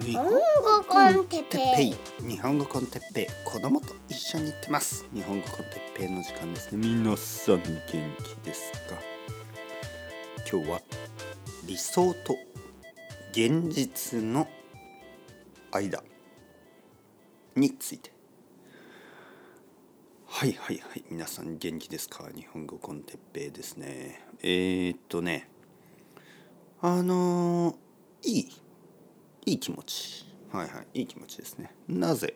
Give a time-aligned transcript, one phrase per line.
[0.00, 0.38] 日本語
[0.88, 1.94] コンテッペイ。
[2.26, 3.26] 日本語コンテッペイ。
[3.44, 5.04] 子供と一緒に行ってます。
[5.12, 6.78] 日本語コンテッペイの時間ですね。
[6.88, 7.98] 皆さん元気
[8.42, 8.96] ですか？
[10.50, 10.80] 今日は
[11.66, 12.34] 理想と
[13.32, 14.48] 現実の
[15.72, 16.02] 間。
[17.54, 18.10] について。
[20.26, 21.04] はいはいはい。
[21.10, 22.30] 皆さん元気ですか？
[22.34, 24.24] 日本語コンテッペイですね。
[24.42, 25.50] えー、っとね。
[26.80, 28.61] あのー、いい？
[29.44, 30.26] いい気持ち。
[30.52, 31.00] はいはい。
[31.00, 31.74] いい気持ちですね。
[31.88, 32.34] なぜ、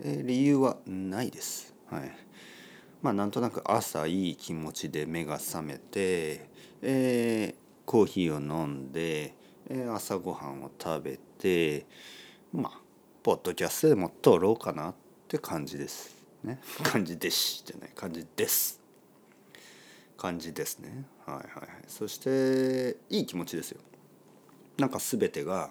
[0.00, 1.74] えー、理由はないです。
[1.90, 2.16] はい。
[3.02, 6.48] まあなんとなく朝いい気持ちで目が覚めて、
[6.80, 7.54] えー、
[7.84, 9.34] コーヒーを飲んで、
[9.68, 11.86] えー、朝ごはんを食べて
[12.52, 12.80] まあ
[13.22, 14.94] ポッドキャストでも撮ろうかなっ
[15.28, 16.14] て感じです
[16.44, 16.60] ね。
[16.84, 17.90] 感じですじゃない。
[17.94, 18.80] 感じです。
[20.16, 21.04] 感じですね。
[21.26, 21.68] はいはいはい。
[21.88, 23.80] そしていい気持ちですよ。
[24.78, 25.70] なんか全てが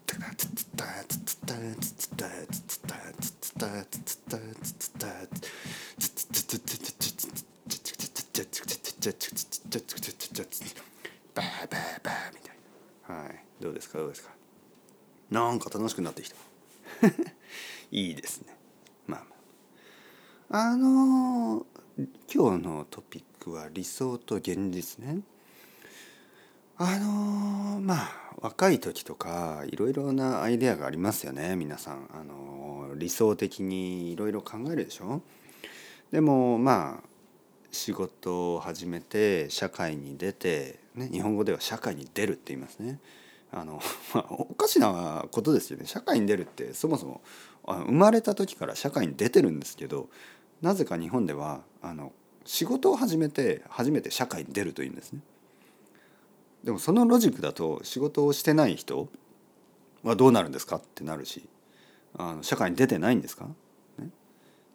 [11.33, 12.57] バーバーバーみたい
[13.09, 13.43] なはい。
[13.59, 13.99] どうですか？
[13.99, 14.31] どうですか？
[15.29, 16.35] なんか楽しくなってきた。
[17.91, 18.55] いいですね。
[19.07, 19.23] まあ
[20.49, 20.71] まあ。
[20.71, 21.65] あの
[22.33, 25.21] 今日のトピックは理想と現実ね。
[26.77, 35.21] あのまあ若い時とかいろいろなアイデアがありますよね皆さんあの理想的にいろいろ考えるでしょ？
[36.11, 37.07] でもまあ
[37.71, 42.99] 仕事を始めて社会に出て、ね、日本語では社会に出るって言いますね。
[43.53, 43.81] あの
[44.13, 47.21] まあ、おかしなことですよね社会に出るってそもそも
[47.65, 50.09] 生まれた時から社会に出てるんですけど
[50.61, 52.13] なぜか日本ではあの
[52.45, 55.19] 仕事を始めて初めて社会に出るというんですね。
[56.63, 59.09] でもそのロジックだと仕事をしてない人
[60.03, 61.47] はどうなるんですかってなるし
[62.17, 63.45] あの社会に出てないんですか、
[63.97, 64.09] ね、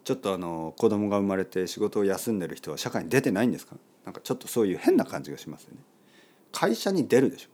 [0.03, 3.75] ちょっとあの子供が生まれて仕事を休んでる人は社会に出てないんですか？
[4.05, 5.79] なんかちょっとそういう変な感じがしますよね。
[6.51, 7.49] 会社に出るでしょ。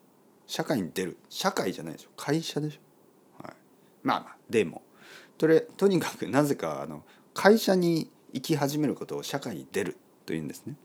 [0.46, 1.18] 社会に出る。
[1.30, 2.10] 社会じゃないでしょ。
[2.16, 3.54] 会社でしょ、はい、
[4.04, 4.84] まあまあでも。
[5.38, 10.76] とれとにかくなぜかあの会社に行き始めることを社会に出るというんですね。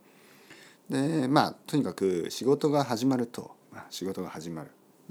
[0.91, 3.53] でまあとにかく仕事が始まると、
[3.91, 4.71] 仕事が始まる。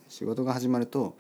[0.09, 1.17] 仕事が始まると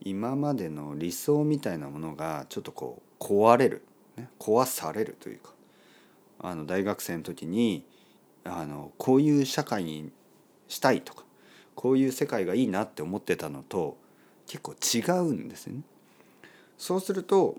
[0.00, 3.84] 今までの理想みたいなものがちょっとこう壊れる、
[4.16, 5.54] ね、壊されるというか。
[6.44, 7.84] あの大学生の時に
[8.44, 10.12] あのこういう社会に
[10.68, 11.24] したいとか
[11.74, 13.96] こういう世界がいいなって思ってたのと
[14.46, 15.80] 結構違うんですよね。
[16.76, 17.56] そうすると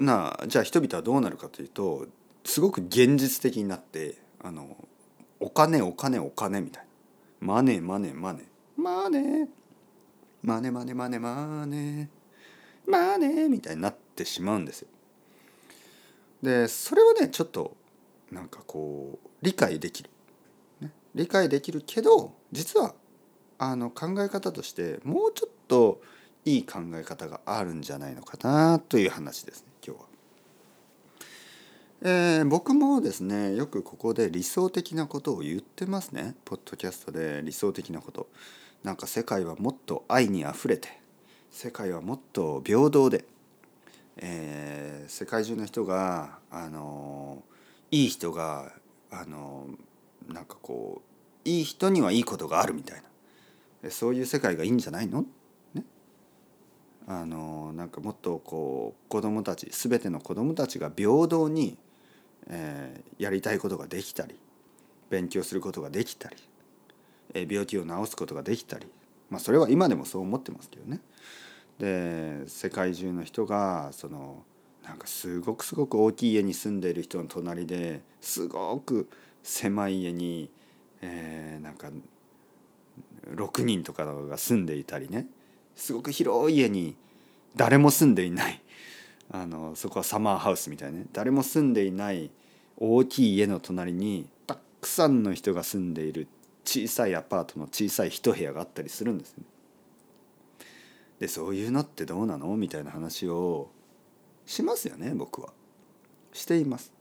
[0.00, 2.06] なあじゃあ人々はどうなるかというと
[2.44, 4.76] すごく現実的になってあの
[5.40, 6.86] お金お金お金みたい
[7.40, 7.54] な。
[7.54, 8.44] マネマネマネ。
[8.76, 9.48] マネ。
[10.42, 12.08] マネマネマネマネ。
[12.86, 14.88] マネみたいになってしまうんですよ。
[16.42, 17.76] でそれはねちょっと
[18.30, 20.10] なんかこう理解できる、
[20.80, 22.94] ね、理解できるけど実は
[23.58, 26.00] あの考え方としてもうちょっと
[26.44, 29.72] いい考え方があるんじゃないのかなという話ですね。
[32.02, 36.34] えー、僕もですねよくここで理想的なことを言ってますね。
[36.44, 38.28] ポッドキャストで理想的なこと。
[38.84, 41.00] なんか世界はもっと愛にあふれて
[41.50, 43.24] 世界はもっと平等で、
[44.18, 47.42] えー、世界中の人があの
[47.90, 48.72] いい人が
[49.10, 49.66] あの
[50.28, 51.02] なんかこ
[51.44, 53.02] ういい人にはいいことがあるみたい
[53.82, 53.90] な。
[53.90, 55.24] そういう世界がいいんじゃないの？
[57.08, 61.78] あのなんかもっとこう子どもたち全ての子どもたちが平等に、
[62.48, 64.34] えー、やりたいことができたり
[65.10, 66.36] 勉強することができたり、
[67.34, 68.86] えー、病気を治すことができたり、
[69.30, 71.00] まあ、それは今でもそう思ってますけどね。
[71.78, 74.42] で世界中の人がその
[74.82, 79.08] なんかすごくすごく大きい家に住んでいる人の隣ですごく
[79.42, 80.48] 狭い家に、
[81.02, 81.88] えー、なんか
[83.34, 85.26] 6人とかが住んでいたりね。
[85.74, 86.96] すごく広い家に
[87.56, 88.62] 誰も住んでいない。
[89.30, 92.30] あのそこはサマーハウスみたいなね誰も住んでいない
[92.76, 96.28] 大きい家の隣にたくさんの人が住んでいる
[96.64, 99.44] 小さいアパートの小さい一部屋があったりするんですね。
[101.18, 102.56] でそういうのってどうなの？
[102.56, 103.70] みたいな話を
[104.44, 105.52] しますよね僕は。
[106.32, 106.92] しています。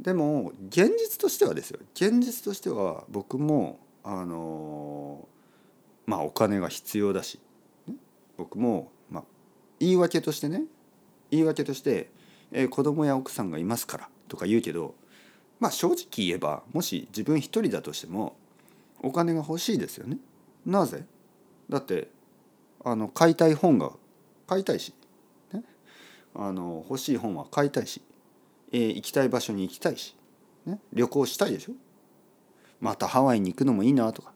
[0.00, 5.28] でも現実としてはですよ現実としては僕もあの
[6.06, 7.38] まあお金が必要だし、
[7.86, 7.94] ね、
[8.36, 9.24] 僕も、まあ、
[9.78, 10.64] 言い訳としてね
[11.34, 12.10] 言い訳として、
[12.52, 14.94] えー、子供や奥さんがいますからとか言うけど
[15.60, 18.36] まあ正直言えばもし自分一人だとしても
[19.00, 20.18] お金が欲しいですよね。
[20.64, 21.04] なぜ？
[21.68, 22.08] だって
[22.84, 23.92] あの買いたい本が
[24.46, 24.94] 買いたいし、
[25.52, 25.62] ね、
[26.34, 28.02] あの欲しい本は買いたいし、
[28.72, 30.16] えー、行きたい場所に行きたいし、
[30.66, 31.72] ね、旅行したいでしょ？
[32.80, 34.32] またハワイに行くのもいいなとか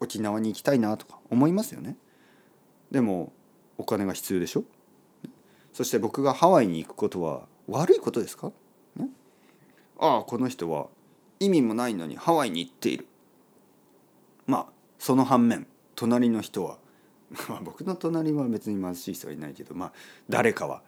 [0.00, 1.96] 沖縄に行きたいなとか思いますよね。
[2.90, 3.32] でも
[3.76, 4.64] お金が必要でしょ？
[5.78, 8.50] そして僕がハワイに行くことは悪いことですか、
[8.96, 9.06] ね、
[10.00, 10.88] ああこの人は
[11.38, 13.06] 意味もないのにハワイに行っている。
[14.44, 14.66] まあ
[14.98, 16.78] その反面隣の人は
[17.48, 19.92] ま僕の隣は別に貧しい人はいないけどまあ
[20.28, 20.82] 誰かは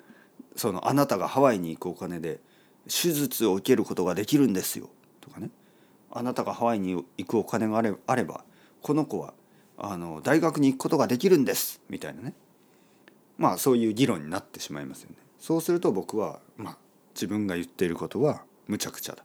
[0.56, 2.40] そのあなたがハワイに行くお金で
[2.86, 4.90] 手術を受けることができるんですよ。
[5.20, 5.52] とかね。
[6.10, 8.44] あなたがハワイに行くお金があれあれば
[8.82, 9.34] この子は
[9.78, 11.80] あの大学に行くことができるんです。
[11.88, 12.34] みたいなね。
[13.40, 15.16] まあそういう議論になってしまいますよね。
[15.38, 16.78] そうすると僕はまあ
[17.14, 19.24] 自分が言っていることはむちゃくちゃだ。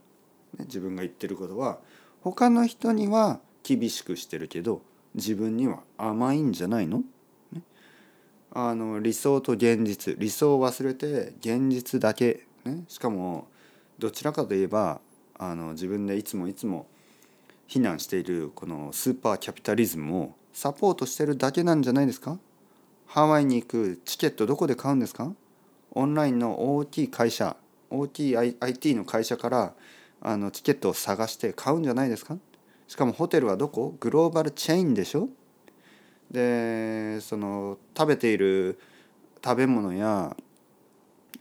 [0.57, 1.79] ね、自分が言ってることは
[2.21, 4.81] 他の人には厳しくしてるけど
[5.15, 7.03] 自分には甘いんじゃないの、
[7.51, 7.61] ね、
[8.53, 13.47] あの理想と現実理想を忘れて現実だけ、ね、しかも
[13.99, 15.01] どちらかといえば
[15.37, 16.87] あの自分でいつもいつも
[17.67, 22.39] 非難しているこのスーパーキャピタリズムをサポートしてるだけなんじゃないですか？
[23.05, 25.31] ハワイに行くチケットどこで買うんですか？
[25.91, 27.55] オンラインの大きい会社
[27.91, 29.73] OTIT の会社から
[30.21, 32.37] あのチケットを探して買うんじゃないですか？
[32.87, 33.95] しかもホテルはどこ？
[33.99, 35.29] グローバルチェーンでしょ？
[36.31, 38.79] でその食べている
[39.43, 40.35] 食べ物や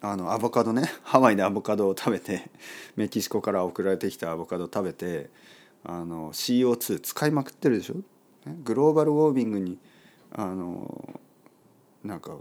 [0.02, 2.50] あのアボカドねハワイでアボカドを食べて
[2.94, 5.30] メキシコから送られてきたアボカドを食べて
[5.82, 7.94] あの CO2 使いまくってるでしょ？
[8.62, 9.78] グローバルウォーミングに
[10.32, 11.20] あの
[12.04, 12.36] なんか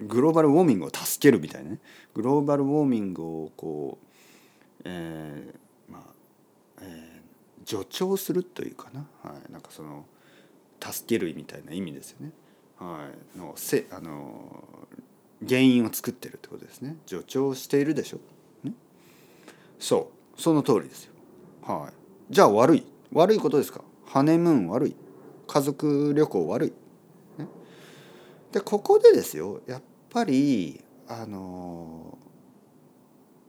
[0.00, 1.78] グローバルウォーミングを助けるみたいなね
[2.14, 4.06] グローバルウォーミングをこう
[4.84, 6.02] えー、まあ
[6.82, 7.18] えー
[7.66, 10.06] 助長するというかな、はい、なんかその
[10.80, 12.32] 助けるみたいな意味ですよね。
[12.78, 14.64] はい、のせあの
[15.46, 16.96] 原因を作ってるってことですね。
[17.04, 18.20] 助長しているでしょ。
[18.64, 18.72] ね、
[19.78, 21.12] そうその通りですよ。
[21.62, 23.82] はい、じゃあ悪い悪いことですか？
[24.06, 24.96] ハネムーン悪い
[25.46, 26.72] 家族旅行悪い。
[28.52, 32.18] でここでですよやっぱりあの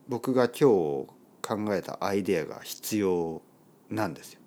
[0.08, 1.08] 僕が今日
[1.42, 3.42] 考えたアイデアが必要
[3.90, 4.40] なんですよ。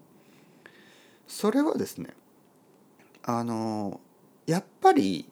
[1.27, 2.11] それはですね
[3.23, 4.01] あの
[4.47, 5.29] やっぱり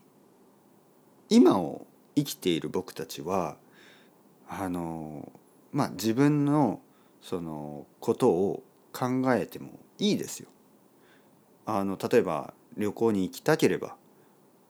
[1.28, 3.56] 今を生きている僕たちは
[4.48, 5.30] あの
[5.72, 6.80] まあ自分の
[7.22, 10.48] そのことを考えてもいいですよ。
[11.66, 13.96] あの例えば旅行に行きたければ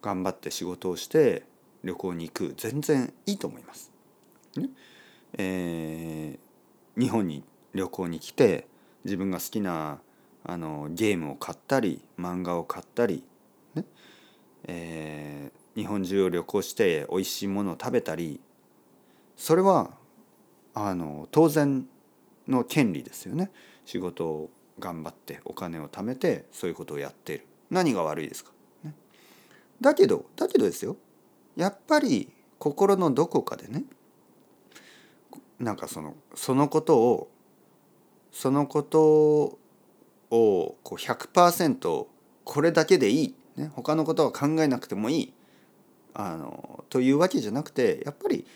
[0.03, 1.45] 頑張って仕事をして
[1.85, 3.93] 旅行に行く全然いいと思います。
[4.57, 4.69] ね。
[5.39, 8.67] えー、日本に旅行に来て
[9.05, 10.01] 自分が好きな
[10.45, 13.25] あのゲームを買ったり漫画を買ったり、
[13.75, 13.85] ね。
[14.65, 18.41] えー、日本中を旅行して美味しいものを食べたり
[19.37, 19.93] それは
[20.75, 21.87] あの当然
[22.47, 23.51] の権利ですよね。
[23.87, 27.47] 仕事を頑張ってお金を貯めてそういうことをやっている。
[27.71, 28.51] 何が悪いですか、
[29.81, 30.97] だけどだけどですよ。
[31.57, 33.85] やっぱり心のどこかでね
[35.59, 37.31] なんかそのそのことを
[38.33, 39.59] そのことを
[40.31, 42.07] こう100%
[42.45, 45.33] これだけでいい、ね、他のことは考えなくてもいい
[46.15, 48.47] あのというわけじゃなくてやっぱり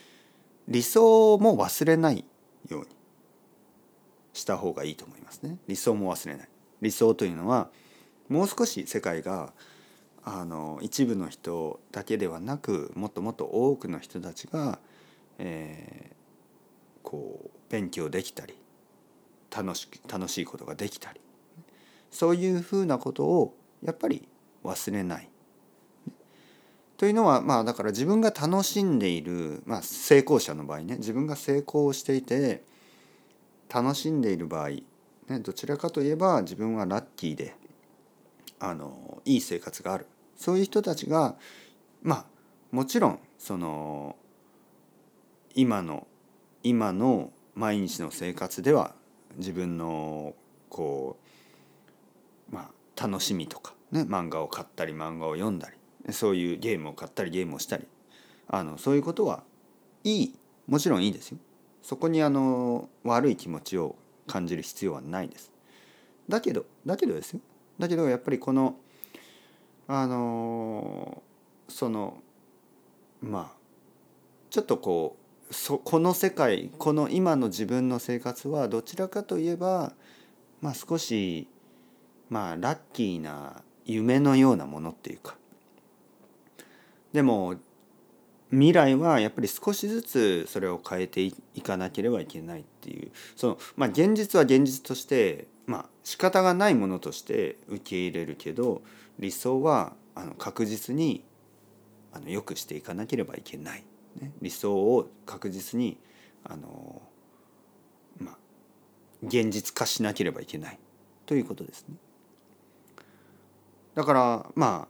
[0.67, 2.25] 理想も忘れない
[2.69, 2.87] ように
[4.33, 5.57] した方がいいと思いますね。
[5.67, 6.49] 理想も忘れない。
[6.81, 7.69] 理想というのは
[8.27, 9.53] もう少し世界が
[10.27, 14.79] あの一部の人だけではなくもっともっと多くの人たちが、
[15.37, 16.15] えー、
[17.03, 18.55] こう勉強できたり
[19.55, 21.21] 楽し楽しいことができたり
[22.09, 24.27] そういうふうなことをやっぱり
[24.63, 25.29] 忘れない。
[26.97, 32.63] というのはまあだから自分が楽しんでいる、まあ、成功者の場合ね自分が成功していて
[33.71, 34.85] 楽しんでいる場合、ね、
[35.41, 37.53] どちらかといえば自分はラッキーで
[38.59, 40.07] あのいい生活がある。
[40.35, 41.35] そういう人たちが
[42.01, 42.25] まあ
[42.71, 44.15] もちろんその
[45.53, 46.07] 今の
[46.63, 48.93] 今の毎日の生活では
[49.37, 50.33] 自分の
[50.69, 51.17] こ
[52.51, 57.87] うまあ楽しみとかね漫画を買ったり漫画を読んだりそういうゲームを買ったりゲームをしたり
[58.47, 59.43] あのそういうことは
[60.03, 60.35] いい
[60.67, 61.37] もちろんいいですよ。
[61.81, 63.95] そこにあの悪い気持ちを
[64.27, 65.51] 感じる必要はないです。
[66.27, 67.39] だけどだけどですよ
[67.77, 68.75] だけどやっぱりこの
[69.87, 71.21] あの
[71.67, 72.17] その
[73.21, 73.57] まあ
[74.49, 75.17] ちょっとこ
[75.49, 79.93] うそこの世界この今の自分の生活はどちらかといえば
[80.61, 81.47] まあ少し
[82.29, 85.35] まあラッキーな夢のようなものっていうか。
[87.13, 87.55] でも
[88.51, 93.11] 未来はやっぱり少しずつそれを変えていかなければいけないっていう。
[93.35, 95.47] そのまあ現実は現実として
[96.05, 98.83] 仕方がないものとして受け入れるけど
[99.19, 101.25] 理想はあの確実に
[102.13, 103.83] あの良くしていかなければいけない、
[104.21, 105.97] ね、理想を確実に
[106.43, 107.01] あの、
[108.19, 108.37] まあ、
[109.23, 110.79] 現実化しなければいけない
[111.25, 111.95] ということですね。
[113.95, 114.87] だからま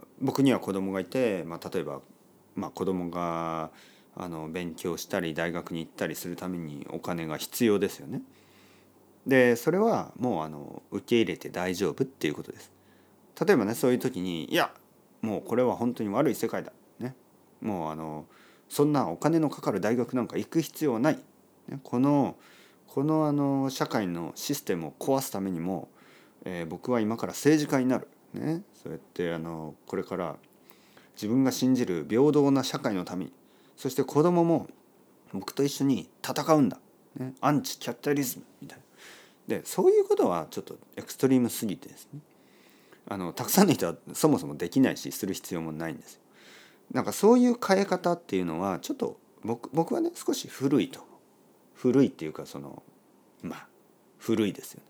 [0.00, 2.00] あ僕には子供がいて、まあ、例えば、
[2.54, 3.70] まあ、子供が
[4.16, 8.22] あの勉強したり大学に行ったりするためにお金が必要ですよね。
[9.26, 12.70] でそれはもうあの受け入れて大丈夫っていうことです。
[13.44, 14.72] 例えばねそういう時にいや
[15.20, 17.14] もうこれは本当に悪い世界だ、ね、
[17.60, 18.26] もうあの
[18.68, 21.18] そんなお金のかかる大学なんか行く必要はない、
[21.68, 22.36] ね、この
[22.86, 25.88] このあの社会のシステムを壊すためにも、
[26.44, 30.36] えー、僕は今から政治家になる、ね、そうやってあのこれから
[31.14, 33.32] 自分が信じる平等な社会のために
[33.76, 34.68] そして子供も
[35.32, 36.78] 僕と一緒に戦うんだ、
[37.16, 38.85] ね、アンチキャピタリズムみたいな。
[39.46, 42.20] でそういうことはちょっとエクストリームすぎてですね
[43.08, 46.20] あのたくさんの人はそもそもできないしする必要もないんですよ。
[46.92, 51.00] なんかそういう変え方っていうのはちょっと僕僕はね少し古いと
[51.74, 52.82] 古いっていうかその
[53.42, 53.66] まあ
[54.18, 54.86] 古いですよね。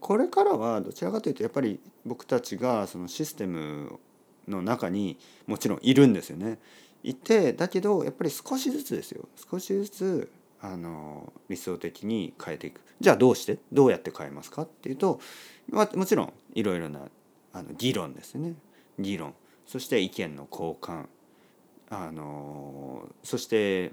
[0.00, 3.98] これからはどちらかというとやっぱり僕たちがそのシステム
[4.46, 6.58] の中にもちろんいるんですよね。
[7.02, 10.32] いてだけどやっぱり少しずつですよ少しずつ
[10.64, 12.80] あの理想的に変えていく。
[12.98, 13.58] じゃあどうして？
[13.70, 15.20] どうやって変えますかっていうと、
[15.68, 17.00] まあ、もちろんいろいろな
[17.52, 18.54] あの議論ですね。
[18.98, 19.34] 議論。
[19.66, 21.04] そして意見の交換。
[21.90, 23.92] あのそして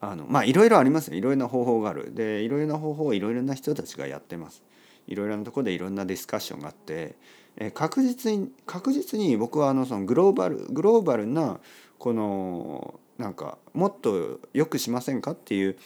[0.00, 1.18] あのまあいろいろありますよ。
[1.18, 2.14] いろいろな方法がある。
[2.14, 4.62] でいろいろな方法をいろいろな人たちがやってます。
[5.06, 7.16] いろいろなとこでいろんなディスカッションがあって
[7.56, 11.60] え確実に確実に僕はあのそのグローバルグローバルな
[11.98, 15.76] このなんかもっと良くしませんかっていう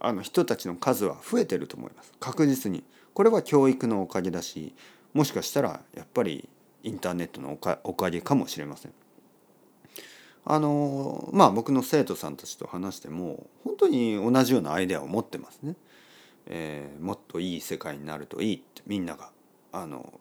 [0.00, 2.12] あの人たちの数は増えてると思います。
[2.20, 2.84] 確実に。
[3.14, 4.74] これは教育のおかげだし
[5.12, 6.48] もしかしたらやっぱり
[6.82, 8.92] インターネットのおかげかもしれません。
[10.44, 15.76] あのまあ僕の生徒さんたちと話しても本当に同じようなアイデアを持ってますね、
[16.46, 19.30] えー、もっといい世界になるといいってみんなが
[19.70, 20.20] あの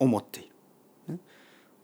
[0.00, 0.50] 思ってい
[1.06, 1.20] る、ね、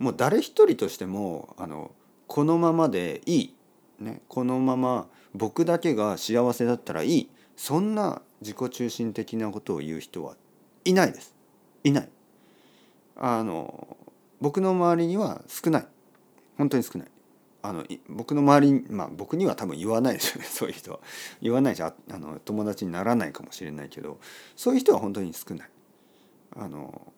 [0.01, 1.93] もう誰一人としてもあの
[2.27, 3.55] このままでいい
[4.01, 7.31] ね、このまま僕だけが幸せだったらいい。
[7.57, 10.37] そんな自己中心的なことを言う人は
[10.85, 11.35] いないです。
[11.83, 12.09] いない。
[13.17, 13.97] あの
[14.41, 15.87] 僕の周りには少ない。
[16.57, 17.09] 本当に少ない。
[17.61, 20.47] あの僕の周りにまあ僕には多分言わないですよね。
[20.49, 21.01] そういう人は。
[21.43, 24.21] 言わないしああの友達にならないかもしれないけど
[24.55, 25.71] そういう人は本当に少ない。
[26.57, 27.13] あの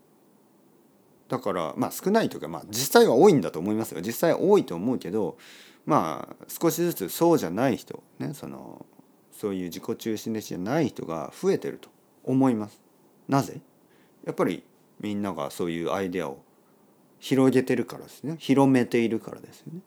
[1.31, 4.03] だからまあ少ないというかまあ実際は多いんだと思いますよ。
[4.03, 5.39] 実際多いと思うけど
[5.87, 8.85] まあ少しずつそうじゃない人ねその
[9.33, 11.89] そういう自己中心的じゃない人が増えてると
[12.25, 12.83] 思います。
[13.29, 13.61] なぜ？
[14.27, 14.65] やっぱり
[14.99, 16.43] みんながそういうアイデアを
[17.21, 18.35] 広げてるからですね。
[18.39, 19.81] 広めているからですよね。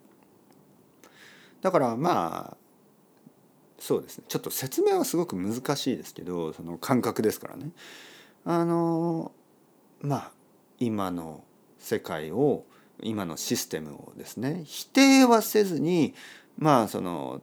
[1.62, 2.58] だからまあ
[3.78, 4.24] そうですね。
[4.30, 7.72] ちょっと説明はすごく難しいですけどその感覚ですからね。
[8.46, 9.34] あの
[10.02, 10.32] まあ
[10.86, 11.44] 今の
[11.80, 12.66] 世界を
[13.02, 16.14] 今のシステムをですね否定はせずに
[16.58, 17.42] まあその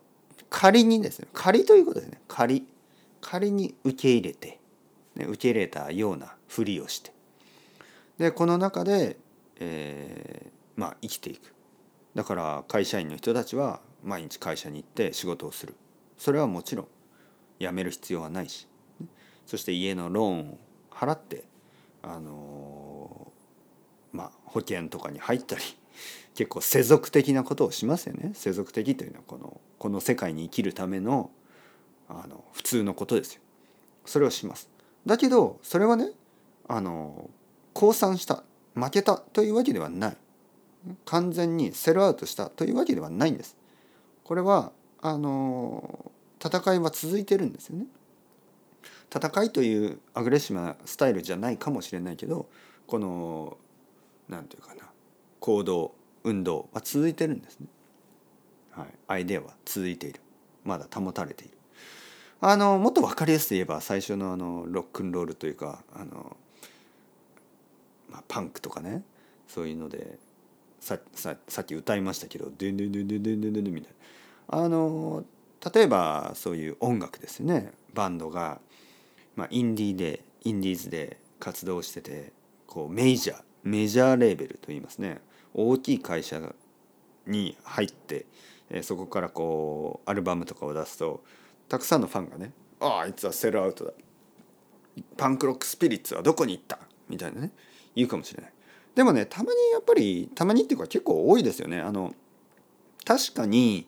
[0.49, 2.21] 仮にですね仮ということですね。
[2.29, 2.67] 仮
[3.21, 4.59] 仮に受け入れて、
[5.15, 7.13] ね、受け入れたようなふりをして
[8.19, 9.19] でこの中で、
[9.59, 11.55] えー、まあ生きていく。
[12.15, 15.75] だから会社員の人たちは毎日会社に行って仕事をする。
[16.19, 16.89] それはもちろん
[17.61, 18.67] 辞める必要はないし。
[19.47, 20.59] そして家のローンを
[20.91, 21.45] 払って
[22.03, 23.30] あの
[24.13, 25.63] まあ、保険とかに入ったり
[26.35, 28.33] 結構世俗的なことをしますよね。
[28.35, 31.31] 世俗的というのはこのこの世界に生きるための
[32.09, 33.41] あの普通のことですよ。
[34.05, 34.69] それをします。
[35.07, 36.13] だけどそれはね
[36.69, 37.31] あの
[37.73, 38.43] 降参した
[38.75, 40.17] 負けたというわけではない。
[41.05, 43.57] 完全にセルアウトしたというわけではないんです。
[44.25, 46.11] これはあの
[46.43, 47.87] 戦いは続いてるんですよね。
[49.15, 52.49] 戦いというアグレッシブなスタイルじゃないかもしれないけど
[52.87, 53.59] この
[54.31, 54.89] 何て言うかな。
[55.41, 55.95] 行動
[56.25, 57.67] 運動は続いてるんですね。
[58.71, 60.21] はい、アイデアは続いている。
[60.65, 61.59] まだ保たれている。
[62.41, 66.37] あのもっと分かりやすく言えば最初のあのロックンロールというかあの、
[68.09, 69.03] まあ、パンクとかね。
[69.49, 70.17] そういうので
[70.79, 73.93] さささっき歌いましたけど「デンデンデンデンデンデンデン」みたい
[74.49, 74.59] な。
[74.63, 75.25] あの
[75.75, 77.73] 例えばそういう音楽ですね。
[77.93, 78.61] バンドが、
[79.37, 82.33] まあ、インディーでインディーズで活動してて
[82.67, 83.50] こうメジャー。
[83.63, 85.21] メジャーレーベルと言いますね
[85.55, 86.41] 大きい会社
[87.27, 88.27] に入って
[88.83, 91.23] そこからこうアルバムとかを出すと
[91.69, 93.93] たくさんのファンがね「あああいつはセルアウトだ」
[95.17, 97.53] 「パンクロックスピリッツはどこに行った?」みたいなね
[97.95, 98.53] 言うかもしれない。
[98.95, 101.81] でもねたまにやっぱりたまにっていうか結構多いですよね。
[101.81, 102.15] あの
[103.05, 103.87] 確かに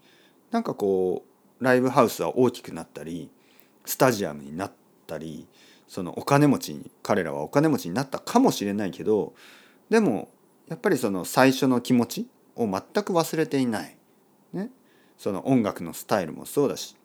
[0.50, 1.24] なんかこ
[1.60, 3.30] うライブハウスは大きくなったり
[3.84, 4.72] スタジアムになっ
[5.06, 5.46] たり
[5.86, 9.34] そのお金持ちに彼らはお金持ちになったかもしれないけど
[9.92, 10.30] でも
[10.68, 13.96] やっぱりその最初の気持ちを全く忘れていない、
[14.54, 14.70] ね、
[15.18, 16.96] その音楽のスタイルもそうだし。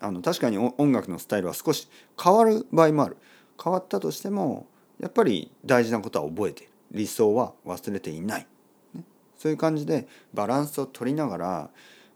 [0.00, 1.88] あの確かに音楽のスタイルは少し
[2.20, 3.18] 変わる場合もある。
[3.62, 4.66] 変わったとしても
[4.98, 6.72] やっぱり大事なことは覚えている。
[6.92, 8.46] 理想は忘れていない、
[8.94, 9.04] ね、
[9.38, 11.70] そういう感じでバランスを取りながら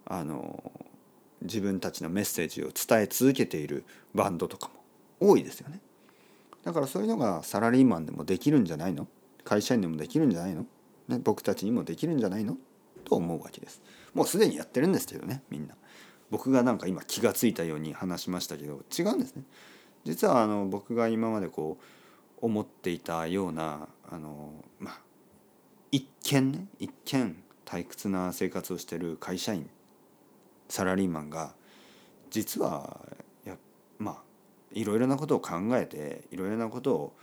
[0.07, 0.73] あの
[1.43, 4.71] 自分たちのメッセージを伝え続けているバンドとか
[5.21, 5.81] も多いですよね。
[6.65, 9.07] だからそういうのがサラリーマンでもできるんじゃないの？
[9.47, 10.67] 会社員でもできるんじゃないの、
[11.09, 12.59] ね、僕たちにもできるんじゃないの？
[13.05, 13.81] と思うわけです。
[14.13, 15.75] もうすでにやってるんですけどねみんな。
[16.31, 19.45] 僕がなんか今気が付いたように話しましたけど違うんですね。
[20.05, 21.85] 実はあの僕が今までこう
[22.45, 25.01] 思っていたようなあのまあ
[25.93, 29.71] 一見ね一見退屈な生活をしてる会社員
[30.69, 31.55] サラリーマンが
[32.31, 33.01] 実は
[33.45, 33.57] や
[33.99, 34.17] まあ
[34.73, 37.17] いろいろなことを考えていろいろなことを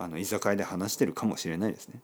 [0.00, 2.00] あの居酒屋で話してるかもしれないですね。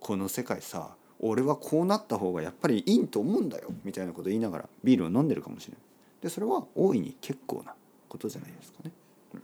[0.00, 5.80] この世界さ俺はこうなった方がやっぱりいいと思うんだよみたいなこと言いながらビールを飲んでるかもしれない。
[6.22, 7.74] でそれは大いに結構な
[8.08, 8.92] ことじゃないですかね。
[9.34, 9.42] うん、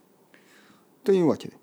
[1.04, 1.56] というわけで、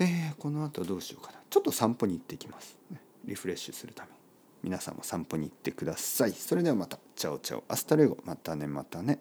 [0.00, 1.38] えー、この後どうしようかな。
[1.48, 4.16] ちょっと散歩に行ってきます、ね、リフレッシュするために。
[4.62, 6.32] 皆さんも散歩に行ってください。
[6.32, 6.98] それではまた。
[7.16, 8.18] Ciao ciao。Hasta luego。
[8.24, 9.18] またねまたね。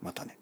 [0.00, 0.37] またね。